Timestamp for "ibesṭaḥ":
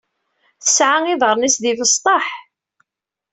1.71-2.25